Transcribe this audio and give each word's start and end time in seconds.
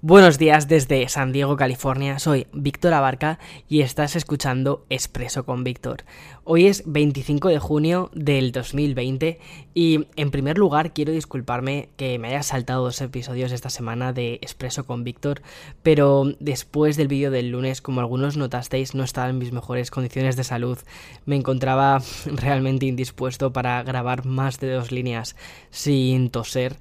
Buenos 0.00 0.38
días 0.38 0.68
desde 0.68 1.08
San 1.08 1.32
Diego, 1.32 1.56
California. 1.56 2.20
Soy 2.20 2.46
Víctor 2.52 2.94
Abarca 2.94 3.40
y 3.68 3.80
estás 3.80 4.14
escuchando 4.14 4.86
Expreso 4.90 5.44
con 5.44 5.64
Víctor. 5.64 6.04
Hoy 6.44 6.68
es 6.68 6.84
25 6.86 7.48
de 7.48 7.58
junio 7.58 8.08
del 8.14 8.52
2020 8.52 9.40
y 9.74 10.06
en 10.14 10.30
primer 10.30 10.56
lugar 10.56 10.92
quiero 10.92 11.10
disculparme 11.10 11.88
que 11.96 12.16
me 12.20 12.28
haya 12.28 12.44
saltado 12.44 12.84
dos 12.84 13.00
episodios 13.00 13.50
esta 13.50 13.70
semana 13.70 14.12
de 14.12 14.34
Expreso 14.34 14.86
con 14.86 15.02
Víctor, 15.02 15.42
pero 15.82 16.32
después 16.38 16.96
del 16.96 17.08
vídeo 17.08 17.32
del 17.32 17.50
lunes, 17.50 17.82
como 17.82 18.00
algunos 18.00 18.36
notasteis, 18.36 18.94
no 18.94 19.02
estaba 19.02 19.30
en 19.30 19.38
mis 19.38 19.50
mejores 19.50 19.90
condiciones 19.90 20.36
de 20.36 20.44
salud. 20.44 20.78
Me 21.26 21.34
encontraba 21.34 22.00
realmente 22.26 22.86
indispuesto 22.86 23.52
para 23.52 23.82
grabar 23.82 24.24
más 24.24 24.60
de 24.60 24.70
dos 24.70 24.92
líneas 24.92 25.34
sin 25.70 26.30
toser. 26.30 26.76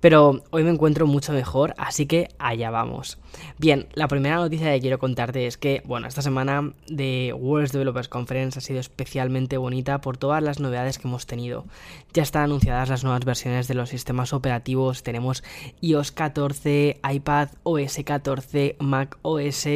Pero 0.00 0.42
hoy 0.50 0.62
me 0.62 0.70
encuentro 0.70 1.06
mucho 1.06 1.32
mejor, 1.32 1.74
así 1.78 2.06
que 2.06 2.28
allá 2.38 2.70
vamos. 2.70 3.18
Bien, 3.58 3.88
la 3.94 4.08
primera 4.08 4.36
noticia 4.36 4.72
que 4.72 4.80
quiero 4.80 4.98
contarte 4.98 5.46
es 5.46 5.56
que, 5.56 5.82
bueno, 5.86 6.06
esta 6.06 6.22
semana 6.22 6.72
de 6.86 7.34
World 7.36 7.70
Developers 7.70 8.08
Conference 8.08 8.58
ha 8.58 8.62
sido 8.62 8.80
especialmente 8.80 9.56
bonita 9.56 10.00
por 10.00 10.16
todas 10.16 10.42
las 10.42 10.60
novedades 10.60 10.98
que 10.98 11.08
hemos 11.08 11.26
tenido. 11.26 11.64
Ya 12.12 12.22
están 12.22 12.44
anunciadas 12.44 12.88
las 12.88 13.04
nuevas 13.04 13.24
versiones 13.24 13.68
de 13.68 13.74
los 13.74 13.88
sistemas 13.88 14.32
operativos, 14.32 15.02
tenemos 15.02 15.42
iOS 15.80 16.12
14, 16.12 17.00
iPad 17.10 17.48
OS 17.62 17.98
14, 18.04 18.76
Mac 18.78 19.18
OS, 19.22 19.66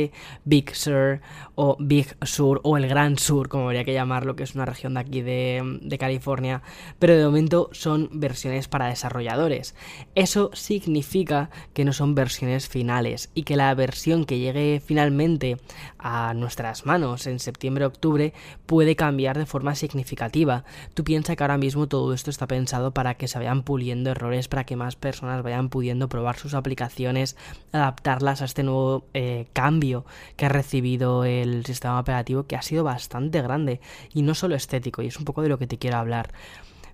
Big 0.44 0.74
Sur 0.74 1.20
o 1.54 1.76
Big 1.78 2.16
Sur 2.22 2.60
o 2.64 2.76
el 2.76 2.88
Gran 2.88 3.18
Sur, 3.18 3.48
como 3.48 3.64
habría 3.64 3.84
que 3.84 3.94
llamarlo, 3.94 4.36
que 4.36 4.42
es 4.42 4.54
una 4.54 4.66
región 4.66 4.94
de 4.94 5.00
aquí 5.00 5.22
de, 5.22 5.78
de 5.82 5.98
California, 5.98 6.62
pero 6.98 7.16
de 7.16 7.24
momento 7.24 7.70
son 7.72 8.08
versiones 8.12 8.68
para 8.68 8.88
desarrolladores. 8.88 9.74
Eso 10.16 10.50
significa 10.54 11.50
que 11.72 11.84
no 11.84 11.92
son 11.92 12.16
versiones 12.16 12.68
finales 12.68 13.30
y 13.32 13.44
que 13.44 13.56
la 13.56 13.72
versión 13.76 14.24
que 14.24 14.40
llegue 14.40 14.82
finalmente 14.84 15.56
a 15.98 16.34
nuestras 16.34 16.84
manos 16.84 17.28
en 17.28 17.38
septiembre-octubre 17.38 18.34
puede 18.66 18.96
cambiar 18.96 19.38
de 19.38 19.46
forma 19.46 19.76
significativa. 19.76 20.64
Tú 20.94 21.04
piensas 21.04 21.36
que 21.36 21.44
ahora 21.44 21.58
mismo 21.58 21.86
todo 21.86 22.12
esto 22.12 22.28
está 22.30 22.48
pensado 22.48 22.92
para 22.92 23.14
que 23.14 23.28
se 23.28 23.38
vayan 23.38 23.62
puliendo 23.62 24.10
errores, 24.10 24.48
para 24.48 24.64
que 24.64 24.74
más 24.74 24.96
personas 24.96 25.44
vayan 25.44 25.68
pudiendo 25.68 26.08
probar 26.08 26.36
sus 26.36 26.54
aplicaciones, 26.54 27.36
adaptarlas 27.70 28.42
a 28.42 28.46
este 28.46 28.64
nuevo 28.64 29.04
eh, 29.14 29.46
cambio 29.52 30.04
que 30.36 30.46
ha 30.46 30.48
recibido 30.48 31.24
el 31.24 31.64
sistema 31.64 32.00
operativo 32.00 32.44
que 32.44 32.56
ha 32.56 32.62
sido 32.62 32.82
bastante 32.82 33.40
grande 33.42 33.80
y 34.12 34.22
no 34.22 34.34
solo 34.34 34.56
estético 34.56 35.02
y 35.02 35.06
es 35.06 35.18
un 35.18 35.24
poco 35.24 35.42
de 35.42 35.48
lo 35.48 35.58
que 35.58 35.68
te 35.68 35.78
quiero 35.78 35.98
hablar. 35.98 36.32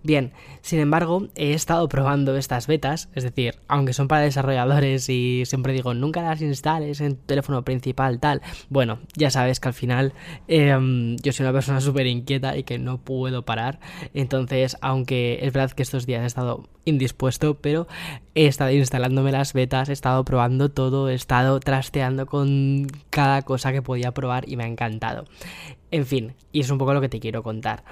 Bien, 0.06 0.30
sin 0.60 0.78
embargo, 0.78 1.26
he 1.34 1.52
estado 1.52 1.88
probando 1.88 2.36
estas 2.36 2.68
betas, 2.68 3.08
es 3.16 3.24
decir, 3.24 3.56
aunque 3.66 3.92
son 3.92 4.06
para 4.06 4.22
desarrolladores 4.22 5.08
y 5.08 5.42
siempre 5.46 5.72
digo, 5.72 5.94
nunca 5.94 6.22
las 6.22 6.40
instales 6.42 7.00
en 7.00 7.16
tu 7.16 7.22
teléfono 7.26 7.64
principal, 7.64 8.20
tal. 8.20 8.40
Bueno, 8.68 9.00
ya 9.16 9.32
sabes 9.32 9.58
que 9.58 9.66
al 9.66 9.74
final 9.74 10.12
em, 10.46 11.16
yo 11.16 11.32
soy 11.32 11.42
una 11.42 11.52
persona 11.52 11.80
súper 11.80 12.06
inquieta 12.06 12.56
y 12.56 12.62
que 12.62 12.78
no 12.78 12.98
puedo 12.98 13.44
parar. 13.44 13.80
Entonces, 14.14 14.76
aunque 14.80 15.40
es 15.42 15.52
verdad 15.52 15.72
que 15.72 15.82
estos 15.82 16.06
días 16.06 16.22
he 16.22 16.26
estado 16.26 16.68
indispuesto, 16.84 17.54
pero 17.54 17.88
he 18.36 18.46
estado 18.46 18.70
instalándome 18.70 19.32
las 19.32 19.54
betas, 19.54 19.88
he 19.88 19.92
estado 19.92 20.24
probando 20.24 20.70
todo, 20.70 21.08
he 21.08 21.14
estado 21.14 21.58
trasteando 21.58 22.26
con 22.26 22.86
cada 23.10 23.42
cosa 23.42 23.72
que 23.72 23.82
podía 23.82 24.14
probar 24.14 24.48
y 24.48 24.54
me 24.54 24.62
ha 24.62 24.68
encantado. 24.68 25.24
En 25.90 26.06
fin, 26.06 26.34
y 26.52 26.60
es 26.60 26.70
un 26.70 26.78
poco 26.78 26.94
lo 26.94 27.00
que 27.00 27.08
te 27.08 27.18
quiero 27.18 27.42
contar. 27.42 27.82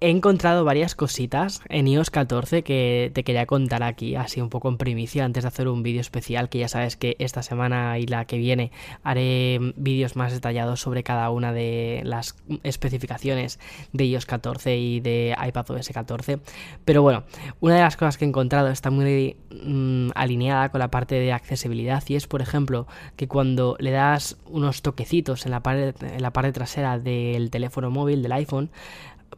He 0.00 0.10
encontrado 0.10 0.64
varias 0.64 0.94
cositas 0.94 1.60
en 1.68 1.88
iOS 1.88 2.10
14 2.10 2.62
que 2.62 3.10
te 3.14 3.24
quería 3.24 3.46
contar 3.46 3.82
aquí, 3.82 4.14
así 4.14 4.40
un 4.40 4.48
poco 4.48 4.68
en 4.68 4.76
primicia, 4.76 5.24
antes 5.24 5.42
de 5.42 5.48
hacer 5.48 5.66
un 5.66 5.82
vídeo 5.82 6.00
especial, 6.00 6.48
que 6.48 6.60
ya 6.60 6.68
sabes 6.68 6.96
que 6.96 7.16
esta 7.18 7.42
semana 7.42 7.98
y 7.98 8.06
la 8.06 8.24
que 8.24 8.38
viene 8.38 8.70
haré 9.02 9.58
vídeos 9.74 10.14
más 10.14 10.32
detallados 10.32 10.80
sobre 10.80 11.02
cada 11.02 11.30
una 11.30 11.52
de 11.52 12.02
las 12.04 12.36
especificaciones 12.62 13.58
de 13.92 14.04
iOS 14.04 14.24
14 14.26 14.76
y 14.76 15.00
de 15.00 15.36
iPadOS 15.36 15.88
14. 15.88 16.38
Pero 16.84 17.02
bueno, 17.02 17.24
una 17.58 17.74
de 17.74 17.80
las 17.80 17.96
cosas 17.96 18.18
que 18.18 18.24
he 18.24 18.28
encontrado 18.28 18.68
está 18.68 18.90
muy 18.90 19.36
mm, 19.50 20.10
alineada 20.14 20.68
con 20.68 20.78
la 20.78 20.92
parte 20.92 21.16
de 21.16 21.32
accesibilidad 21.32 22.04
y 22.06 22.14
es, 22.14 22.28
por 22.28 22.40
ejemplo, 22.40 22.86
que 23.16 23.26
cuando 23.26 23.74
le 23.80 23.90
das 23.90 24.36
unos 24.46 24.80
toquecitos 24.80 25.44
en 25.44 25.50
la 25.50 25.62
en 25.66 26.22
la 26.22 26.32
parte 26.32 26.52
trasera 26.52 27.00
del 27.00 27.50
teléfono 27.50 27.90
móvil, 27.90 28.22
del 28.22 28.30
iPhone, 28.30 28.70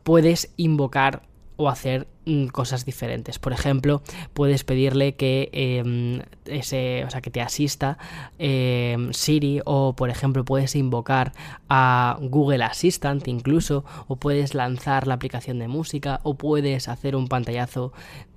puedes 0.03 0.53
invocar 0.56 1.23
o 1.61 1.69
hacer 1.69 2.09
mm, 2.25 2.47
cosas 2.47 2.87
diferentes. 2.87 3.39
Por 3.39 3.53
ejemplo, 3.53 4.03
puedes 4.33 4.65
pedirle 4.65 5.15
que 5.15 5.51
em, 5.53 6.23
ese, 6.47 7.05
o 7.05 7.11
sea, 7.11 7.21
que 7.21 7.31
te 7.31 7.43
asista 7.43 7.99
em, 8.39 9.12
Siri 9.12 9.61
o 9.67 9.95
por 9.95 10.09
ejemplo 10.09 10.45
puedes 10.45 10.75
invocar 10.75 11.33
a 11.69 12.17
Google 12.23 12.65
Assistant 12.65 13.28
incluso 13.28 13.84
o 14.09 14.17
puedes 14.17 14.55
lanzar 14.55 15.06
la 15.06 15.15
aplicación 15.15 15.59
de 15.59 15.69
música 15.69 16.21
o 16.22 16.34
puedes 16.34 16.89
hacer 16.89 17.15
un 17.15 17.28
pantallazo 17.28 17.93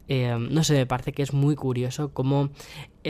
em, 0.09 0.53
no 0.53 0.65
sé, 0.65 0.73
me 0.73 0.85
parece 0.85 1.13
que 1.13 1.23
es 1.23 1.31
muy 1.31 1.55
curioso 1.55 2.13
cómo 2.13 2.49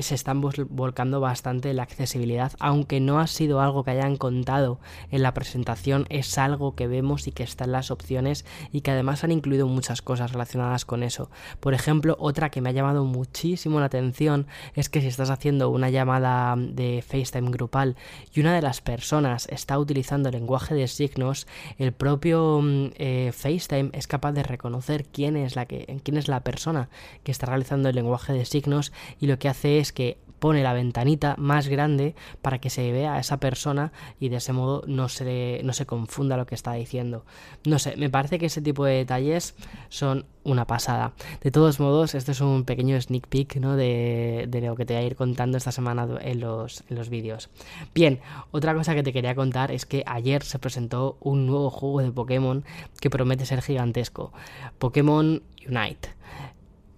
se 0.02 0.16
están 0.16 0.42
volcando 0.42 1.20
bastante 1.20 1.74
la 1.74 1.84
accesibilidad, 1.84 2.54
aunque 2.59 3.00
no 3.00 3.20
ha 3.20 3.28
sido 3.28 3.62
algo 3.62 3.84
que 3.84 3.92
hayan 3.92 4.18
contado 4.18 4.80
en 5.12 5.22
la 5.24 5.34
presentación, 5.34 6.06
es 6.09 6.38
algo 6.38 6.76
que 6.76 6.88
vemos 6.88 7.28
y 7.28 7.31
que 7.31 7.44
está 7.44 7.66
en 7.66 7.72
las 7.72 7.92
opciones 7.92 8.46
y 8.72 8.81
que 8.81 8.92
además 8.92 9.24
han 9.24 9.31
incluido 9.31 9.68
muchas 9.68 10.02
cosas 10.02 10.31
relacionadas 10.31 10.86
con 10.86 11.04
eso. 11.04 11.30
Por 11.59 11.74
ejemplo, 11.74 12.16
otra 12.20 12.50
que 12.50 12.62
me 12.62 12.70
ha 12.70 12.74
llamado 12.74 13.06
muchísimo 13.06 13.80
la 13.80 13.88
atención 13.88 14.48
es 14.74 14.90
que 14.90 15.02
si 15.02 15.08
estás 15.08 15.30
haciendo 15.30 15.70
una 15.70 15.90
llamada 15.90 16.56
de 16.58 17.04
FaceTime 17.08 17.52
grupal 17.52 17.96
y 18.34 18.40
una 18.40 18.54
de 18.56 18.62
las 18.62 18.81
personas 18.81 19.48
está 19.50 19.78
utilizando 19.78 20.30
el 20.30 20.36
lenguaje 20.36 20.74
de 20.75 20.88
signos, 20.88 21.48
el 21.78 21.92
propio 21.92 22.62
mm, 22.62 22.92
eh, 22.96 23.31
FaceTime 23.34 23.90
es 23.94 24.08
capaz 24.08 24.31
de 24.31 24.44
reconocer 24.44 25.06
quién 25.06 25.38
es 25.38 25.56
la 25.56 25.66
que 25.66 26.00
quién 26.04 26.18
es 26.18 26.28
la 26.28 26.42
persona 26.42 26.90
que 27.24 27.31
está 27.31 27.46
realizando 27.46 27.90
el 27.90 27.96
lenguaje 27.96 28.34
de 28.34 28.46
signos 28.46 28.92
y 29.20 29.28
lo 29.28 29.38
que 29.40 29.50
hace 29.50 29.80
es 29.80 29.82
es 29.83 29.91
que 29.91 30.17
pone 30.44 30.61
la 30.61 30.73
ventanita 30.73 31.35
más 31.38 31.69
grande 31.69 32.16
para 32.41 32.59
que 32.59 32.69
se 32.69 32.91
vea 32.91 33.13
a 33.13 33.19
esa 33.19 33.38
persona 33.38 33.94
y 34.19 34.27
de 34.27 34.35
ese 34.35 34.51
modo 34.51 34.83
no 34.88 35.07
se, 35.07 35.61
no 35.63 35.71
se 35.71 35.85
confunda 35.85 36.35
lo 36.35 36.45
que 36.45 36.53
está 36.53 36.73
diciendo. 36.73 37.23
No 37.63 37.79
sé, 37.79 37.95
me 37.95 38.09
parece 38.09 38.39
que 38.39 38.47
ese 38.47 38.61
tipo 38.61 38.83
de 38.83 38.95
detalles 38.95 39.55
son 39.88 40.25
una 40.44 40.67
pasada. 40.67 41.13
De 41.39 41.49
todos 41.49 41.79
modos, 41.79 42.13
este 42.13 42.33
es 42.33 42.41
un 42.41 42.66
pequeño 42.66 42.99
sneak 42.99 43.27
peek 43.27 43.55
¿no? 43.55 43.77
de, 43.77 44.47
de, 44.49 44.59
lo 44.59 44.75
que 44.75 44.85
te 44.85 44.95
voy 44.95 45.03
a 45.03 45.05
ir 45.05 45.16
contando 45.16 45.57
esta 45.57 45.71
semana 45.71 46.09
en 46.19 46.41
los, 46.41 46.83
en 46.89 46.97
los 46.97 47.07
vídeos. 47.07 47.50
Bien, 47.95 48.19
otra 48.51 48.75
cosa 48.75 48.95
que 48.95 49.03
te 49.03 49.13
quería 49.13 49.35
contar 49.35 49.71
es 49.71 49.85
que 49.85 50.03
ayer 50.05 50.44
se 50.44 50.59
presentó 50.59 51.15
un 51.21 51.47
nuevo 51.47 51.69
juego 51.69 52.01
de 52.01 52.11
Pokémon 52.11 52.65
que 53.00 53.09
promete 53.09 53.45
ser 53.45 53.61
gigantesco. 53.61 54.33
Pokémon 54.77 55.41
Unite. 55.65 56.09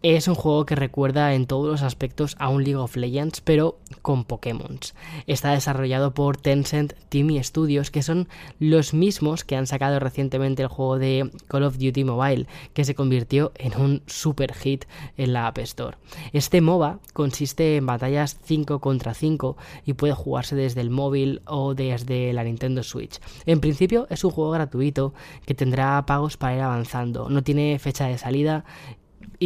Es 0.02 0.28
un 0.28 0.36
juego 0.36 0.68
que 0.68 0.76
recuerda 0.76 1.34
en 1.34 1.48
todos 1.48 1.68
los 1.68 1.82
aspectos 1.82 2.36
a 2.38 2.50
un 2.50 2.64
League 2.64 2.76
of 2.76 2.96
Legends, 2.96 3.42
pero 3.42 3.80
con 4.04 4.24
Pokémon. 4.24 4.78
Está 5.26 5.52
desarrollado 5.52 6.14
por 6.14 6.38
Tencent 6.38 6.94
Team 7.10 7.32
Studios, 7.42 7.90
que 7.90 8.04
son 8.04 8.28
los 8.60 8.94
mismos 8.94 9.44
que 9.44 9.56
han 9.56 9.66
sacado 9.66 10.00
recientemente 10.00 10.62
el 10.62 10.68
juego 10.68 11.00
de 11.00 11.32
Call 11.48 11.64
of 11.64 11.80
Duty 11.80 12.04
Mobile, 12.04 12.46
que 12.74 12.86
se 12.86 12.94
convirtió 12.94 13.52
en 13.56 13.76
un 13.82 14.04
super 14.06 14.54
hit 14.54 14.86
en 15.18 15.34
la 15.34 15.48
App 15.48 15.58
Store. 15.60 15.98
Este 16.34 16.62
MOBA 16.62 17.00
consiste 17.14 17.78
en 17.78 17.88
batallas 17.88 18.38
5 18.44 18.80
contra 18.80 19.16
5 19.16 19.58
y 19.86 19.94
puede 19.94 20.14
jugarse 20.14 20.56
desde 20.56 20.82
el 20.82 20.92
móvil 20.92 21.42
o 21.46 21.74
desde 21.74 22.32
la 22.34 22.44
Nintendo 22.44 22.84
Switch. 22.84 23.20
En 23.48 23.60
principio 23.60 24.06
es 24.12 24.24
un 24.24 24.32
juego 24.32 24.52
gratuito 24.52 25.16
que 25.48 25.56
tendrá 25.56 26.06
pagos 26.06 26.38
para 26.38 26.56
ir 26.56 26.62
avanzando. 26.62 27.28
No 27.30 27.44
tiene 27.44 27.80
fecha 27.80 28.06
de 28.06 28.20
salida 28.20 28.66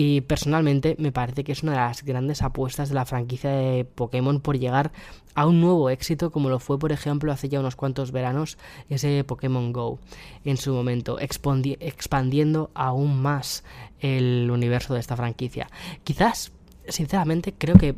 y 0.02 0.22
personalmente 0.22 0.96
me 0.98 1.12
parece 1.12 1.44
que 1.44 1.52
es 1.52 1.62
una 1.62 1.74
de 1.74 1.80
las 1.80 2.06
grandes 2.06 2.42
apuestas 2.42 2.88
de 2.88 2.96
la 2.96 3.04
franquicia 3.04 3.50
de 3.50 3.84
Pokémon 3.84 4.40
por 4.40 4.58
llegar 4.58 4.94
a 5.36 5.46
un 5.46 5.60
nuevo 5.60 5.90
éxito 5.90 6.32
como 6.32 6.48
lo 6.48 6.60
fue 6.60 6.80
por 6.80 6.94
ejemplo 6.94 7.34
hace 7.34 7.50
ya 7.50 7.60
unos 7.60 7.76
cuantos 7.76 8.14
veranos 8.14 8.58
ese 8.88 9.26
Pokémon 9.26 9.74
Go 9.74 10.00
en 10.46 10.56
su 10.56 10.74
momento 10.74 11.20
expandiendo 11.20 12.72
aún 12.76 13.22
más 13.22 13.66
el 14.00 14.50
universo 14.50 14.94
de 14.94 15.02
esta 15.02 15.18
franquicia. 15.18 15.68
Quizás 16.06 16.54
sinceramente 16.88 17.54
creo 17.58 17.76
que 17.76 17.96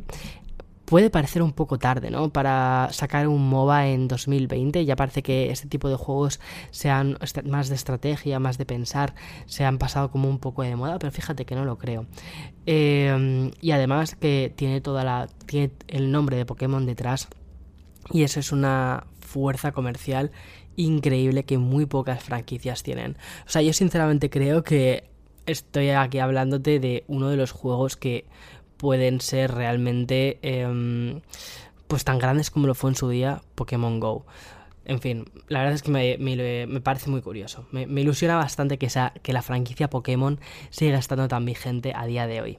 puede 0.92 1.08
parecer 1.08 1.42
un 1.42 1.52
poco 1.52 1.78
tarde, 1.78 2.10
¿no? 2.10 2.28
Para 2.34 2.90
sacar 2.92 3.26
un 3.26 3.48
MOBA 3.48 3.88
en 3.88 4.08
2020. 4.08 4.84
Ya 4.84 4.94
parece 4.94 5.22
que 5.22 5.50
este 5.50 5.66
tipo 5.66 5.88
de 5.88 5.96
juegos 5.96 6.38
sean 6.70 7.16
más 7.46 7.70
de 7.70 7.76
estrategia, 7.76 8.38
más 8.38 8.58
de 8.58 8.66
pensar, 8.66 9.14
se 9.46 9.64
han 9.64 9.78
pasado 9.78 10.10
como 10.10 10.28
un 10.28 10.38
poco 10.38 10.64
de 10.64 10.76
moda, 10.76 10.98
pero 10.98 11.10
fíjate 11.10 11.46
que 11.46 11.54
no 11.54 11.64
lo 11.64 11.78
creo. 11.78 12.04
Em, 12.66 13.52
y 13.62 13.70
además 13.70 14.16
que 14.16 14.52
tiene 14.54 14.82
toda 14.82 15.02
la. 15.02 15.28
tiene 15.46 15.70
el 15.88 16.12
nombre 16.12 16.36
de 16.36 16.44
Pokémon 16.44 16.84
detrás. 16.84 17.26
Y 18.10 18.24
eso 18.24 18.38
es 18.38 18.52
una 18.52 19.06
fuerza 19.18 19.72
comercial 19.72 20.30
increíble 20.76 21.44
que 21.44 21.56
muy 21.56 21.86
pocas 21.86 22.22
franquicias 22.22 22.82
tienen. 22.82 23.16
O 23.46 23.48
sea, 23.48 23.62
yo 23.62 23.72
sinceramente 23.72 24.28
creo 24.28 24.62
que 24.62 25.08
estoy 25.46 25.88
aquí 25.88 26.18
hablándote 26.18 26.80
de 26.80 27.04
uno 27.06 27.30
de 27.30 27.38
los 27.38 27.50
juegos 27.50 27.96
que 27.96 28.26
pueden 28.82 29.20
ser 29.20 29.54
realmente... 29.54 30.40
Em, 30.42 31.20
pues 31.86 32.04
tan 32.04 32.18
grandes 32.18 32.50
como 32.50 32.66
lo 32.66 32.74
fue 32.74 32.88
en 32.88 32.96
su 32.96 33.10
día 33.10 33.42
Pokémon 33.54 34.00
Go. 34.00 34.24
En 34.84 35.00
fin, 35.00 35.26
la 35.48 35.60
verdad 35.60 35.74
es 35.74 35.82
que 35.82 35.90
me, 35.90 36.80
parece 36.80 37.08
muy 37.08 37.22
curioso. 37.22 37.66
Me, 37.70 38.00
ilusiona 38.00 38.36
bastante 38.36 38.78
que, 38.78 38.88
que 39.22 39.32
la 39.32 39.42
franquicia 39.42 39.88
Pokémon 39.88 40.40
siga 40.70 40.98
estando 40.98 41.28
tan 41.28 41.44
vigente 41.44 41.92
a 41.94 42.04
día 42.06 42.26
de 42.26 42.40
hoy. 42.40 42.58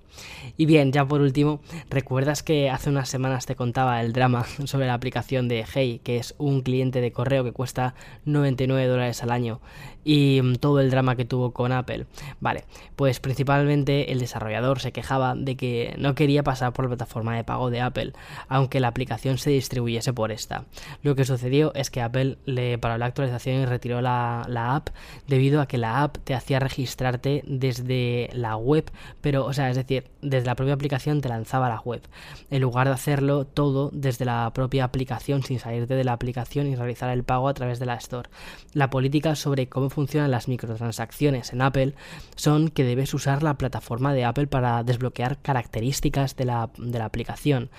Y 0.55 0.65
bien, 0.65 0.93
ya 0.93 1.05
por 1.05 1.19
último, 1.19 1.59
¿recuerdas 1.89 2.41
que 2.41 2.69
hace 2.69 2.89
unas 2.89 3.09
semanas 3.09 3.45
te 3.45 3.55
contaba 3.55 3.99
el 4.01 4.13
drama 4.13 4.45
sobre 4.65 4.87
la 4.87 4.93
aplicación 4.93 5.49
de 5.49 5.65
Hey, 5.65 5.99
que 6.03 6.17
es 6.17 6.33
un 6.37 6.61
cliente 6.61 7.01
de 7.01 7.11
correo 7.11 7.43
que 7.43 7.51
cuesta 7.51 7.93
99 8.25 8.87
dólares 8.87 9.21
al 9.21 9.31
año? 9.31 9.59
Y 10.05 10.41
mm, 10.41 10.55
todo 10.55 10.79
el 10.79 10.91
drama 10.91 11.15
que 11.15 11.25
tuvo 11.25 11.51
con 11.51 11.71
Apple. 11.73 12.05
Vale, 12.39 12.63
pues 12.95 13.19
principalmente 13.19 14.11
el 14.11 14.19
desarrollador 14.19 14.79
se 14.79 14.91
quejaba 14.91 15.35
de 15.35 15.55
que 15.55 15.95
no 15.97 16.15
quería 16.15 16.43
pasar 16.43 16.71
por 16.71 16.85
la 16.85 16.89
plataforma 16.89 17.35
de 17.35 17.43
pago 17.43 17.69
de 17.69 17.81
Apple, 17.81 18.13
aunque 18.47 18.79
la 18.79 18.87
aplicación 18.87 19.37
se 19.37 19.49
distribuyese 19.49 20.13
por 20.13 20.31
esta. 20.31 20.65
Lo 21.01 21.15
que 21.15 21.25
sucedió 21.25 21.73
es 21.73 21.89
que 21.89 22.01
Apple 22.01 22.12
le 22.13 22.77
paró 22.77 22.97
la 22.97 23.05
actualización 23.05 23.61
y 23.61 23.65
retiró 23.65 24.01
la, 24.01 24.45
app 24.75 24.89
debido 25.27 25.61
a 25.61 25.67
que 25.67 25.77
la 25.77 26.03
app 26.03 26.17
te 26.23 26.33
hacía 26.33 26.59
registrarte 26.59 27.43
desde 27.45 28.29
la 28.33 28.55
web, 28.55 28.91
pero, 29.21 29.45
o 29.45 29.53
sea, 29.53 29.69
es 29.69 29.75
decir, 29.75 30.05
desde 30.21 30.45
la 30.45 30.55
propia 30.55 30.73
aplicación 30.73 31.21
te 31.21 31.29
lanzaba 31.29 31.69
la 31.69 31.79
web, 31.79 32.01
en 32.49 32.61
lugar 32.61 32.87
de 32.87 32.93
hacerlo 32.93 33.45
todo 33.45 33.89
desde 33.93 34.25
la 34.25 34.51
propia 34.53 34.85
aplicación 34.85 35.43
sin 35.43 35.59
salirte 35.59 35.95
de 35.95 36.03
la 36.03 36.13
aplicación 36.13 36.67
y 36.67 36.75
realizar 36.75 37.09
el 37.09 37.23
pago 37.23 37.47
a 37.47 37.53
través 37.53 37.79
de 37.79 37.85
la 37.85 37.95
Store. 37.95 38.29
La 38.73 38.89
política 38.89 39.35
sobre 39.35 39.67
cómo 39.67 39.89
funcionan 39.89 40.31
las 40.31 40.47
microtransacciones 40.47 41.53
en 41.53 41.61
Apple 41.61 41.93
son 42.35 42.69
que 42.69 42.83
debes 42.83 43.13
usar 43.13 43.43
la 43.43 43.57
plataforma 43.57 44.13
de 44.13 44.25
Apple 44.25 44.47
para 44.47 44.83
desbloquear 44.83 45.37
características 45.39 46.35
de 46.35 46.45
la, 46.45 46.69
de 46.77 46.99
la 46.99 47.05
aplicación 47.05 47.69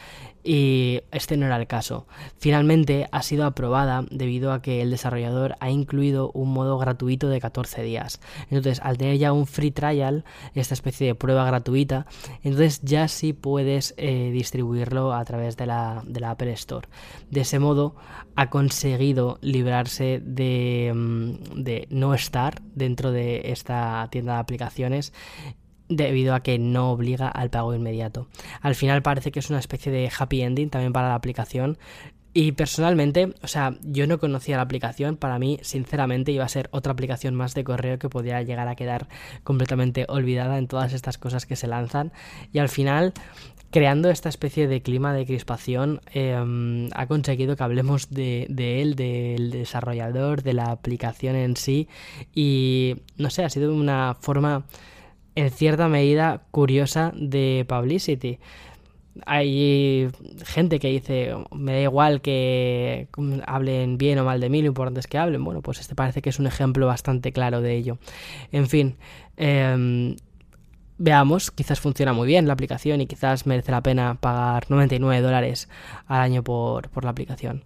y 0.45 1.01
este 1.11 1.37
no 1.37 1.47
era 1.47 1.57
el 1.57 1.67
caso. 1.67 2.07
Finalmente 2.39 3.09
ha 3.11 3.23
sido 3.23 3.47
aprobada 3.47 4.05
debido 4.25 4.53
a 4.55 4.63
que 4.63 4.81
el 4.81 4.91
desarrollador 4.91 5.57
ha 5.61 5.69
incluido 5.71 6.31
un 6.33 6.51
modo 6.51 6.79
gratuito 6.79 7.29
de 7.29 7.41
14 7.41 7.83
días. 7.83 8.21
Entonces, 8.49 8.81
al 8.83 8.97
tener 8.97 9.19
ya 9.19 9.35
un 9.35 9.47
free 9.47 9.71
trial, 9.71 10.25
esta 10.55 10.73
especie 10.73 11.09
de 11.09 11.15
prueba 11.15 11.45
gratuita, 11.45 12.07
entonces 12.43 12.81
ya 12.83 13.07
sí 13.09 13.35
puedes 13.35 13.93
eh, 13.99 14.31
distribuirlo 14.33 15.13
a 15.13 15.23
través 15.27 15.59
de 15.59 15.67
la, 15.67 16.03
de 16.07 16.21
la 16.21 16.31
Apple 16.31 16.53
Store. 16.53 16.89
De 17.31 17.43
ese 17.43 17.59
modo, 17.59 17.97
ha 18.35 18.49
conseguido 18.49 19.39
librarse 19.43 20.23
de, 20.25 20.91
mm, 20.95 21.63
de 21.63 21.87
no 21.91 22.15
estar 22.15 22.63
dentro 22.75 23.13
de 23.13 23.53
esta 23.53 24.09
tienda 24.11 24.35
de 24.35 24.41
aplicaciones 24.41 25.13
debido 25.89 26.35
a 26.35 26.43
que 26.43 26.59
no 26.59 26.93
obliga 26.93 27.29
al 27.29 27.51
pago 27.51 27.75
inmediato. 27.75 28.27
Al 28.63 28.75
final 28.75 29.03
parece 29.03 29.31
que 29.31 29.41
es 29.41 29.51
una 29.51 29.59
especie 29.59 29.93
de 29.93 30.11
happy 30.19 30.41
ending 30.41 30.71
también 30.71 30.95
para 30.95 31.09
la 31.09 31.15
aplicación. 31.15 31.77
Y 32.37 32.51
personalmente, 32.53 33.33
o 33.43 33.47
sea, 33.47 33.77
yo 33.83 34.09
no 34.09 34.19
conocía 34.19 34.57
la 34.57 34.65
aplicación, 34.65 35.17
para 35.17 35.39
mí 35.39 35.61
sinceramente 35.63 36.33
iba 36.33 36.45
a 36.45 36.49
ser 36.49 36.69
otra 36.73 36.93
aplicación 36.93 37.37
más 37.37 37.55
de 37.55 37.63
correo 37.63 38.01
que 38.01 38.09
podría 38.09 38.43
llegar 38.43 38.67
a 38.67 38.75
quedar 38.75 39.07
completamente 39.45 40.05
olvidada 40.09 40.59
en 40.59 40.67
todas 40.67 40.93
estas 40.95 41.17
cosas 41.17 41.47
que 41.47 41.55
se 41.55 41.69
lanzan. 41.69 42.13
Y 42.53 42.59
al 42.59 42.69
final, 42.69 43.13
creando 43.71 44.11
esta 44.11 44.29
especie 44.29 44.67
de 44.67 44.83
clima 44.83 45.15
de 45.15 45.27
crispación, 45.27 46.01
em, 46.13 46.91
ha 46.97 47.07
conseguido 47.07 47.55
que 47.55 47.63
hablemos 47.63 48.11
de, 48.11 48.47
de, 48.51 48.83
él, 48.83 48.97
del 48.97 49.53
desarrollador, 49.53 50.43
de 50.43 50.55
la 50.55 50.73
aplicación 50.73 51.37
en 51.37 51.57
sí. 51.57 51.87
Y 52.35 52.97
no 53.17 53.31
sé, 53.31 53.45
ha 53.45 53.49
sido 53.49 53.73
una 53.73 54.17
forma 54.21 54.65
en 55.37 55.51
cierta 55.51 55.89
medida 55.89 56.43
curiosa 56.51 57.13
de 57.15 57.65
publicity. 57.69 58.41
Hay 59.27 60.11
gente 60.45 60.79
que 60.79 60.89
dice, 60.89 61.35
me 61.53 61.73
da 61.73 61.81
igual 61.81 62.21
que 62.21 63.09
hablen 63.47 63.97
bien 63.99 64.19
o 64.19 64.25
mal 64.25 64.41
de 64.41 64.49
mí, 64.49 64.61
lo 64.61 64.69
importante 64.69 65.01
es 65.01 65.07
que 65.07 65.19
hablen. 65.19 65.45
Bueno, 65.45 65.63
pues 65.63 65.81
este 65.81 65.95
parece 65.95 66.23
que 66.23 66.31
es 66.31 66.39
un 66.39 66.47
ejemplo 66.47 66.87
bastante 66.87 67.33
claro 67.33 67.61
de 67.61 67.77
ello. 67.77 67.99
En 68.53 68.69
fin, 68.69 68.97
em, 69.37 70.17
veamos, 70.99 71.51
quizás 71.51 71.81
funciona 71.81 72.13
muy 72.13 72.27
bien 72.27 72.47
la 72.47 72.53
aplicación 72.55 73.01
y 73.01 73.07
quizás 73.07 73.47
merece 73.47 73.73
la 73.73 73.83
pena 73.83 74.15
pagar 74.21 74.65
99 74.69 75.23
dólares 75.23 75.69
al 76.07 76.21
año 76.21 76.43
por, 76.43 76.91
por 76.91 77.05
la 77.05 77.11
aplicación. 77.11 77.65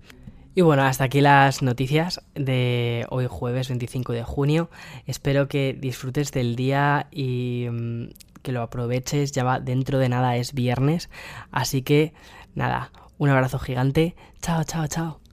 Y 0.58 0.62
bueno, 0.62 0.82
hasta 0.82 1.04
aquí 1.04 1.20
las 1.20 1.62
noticias 1.62 2.20
de 2.34 3.06
hoy 3.10 3.26
jueves 3.28 3.68
25 3.68 4.12
de 4.12 4.24
junio. 4.24 4.70
Espero 5.06 5.46
que 5.46 5.72
disfrutes 5.72 6.32
del 6.32 6.56
día 6.56 7.06
y 7.12 7.68
mm, 7.70 8.08
que 8.42 8.52
lo 8.52 8.62
aproveches. 8.62 9.32
Ya 9.32 9.44
va, 9.44 9.60
dentro 9.60 9.98
de 9.98 10.08
nada 10.08 10.36
es 10.36 10.52
viernes. 10.52 11.10
Así 11.50 11.82
que 11.82 12.12
nada, 12.54 12.90
un 13.18 13.30
abrazo 13.30 13.58
gigante. 13.58 14.16
Chao, 14.40 14.64
chao, 14.64 14.86
chao. 14.86 15.27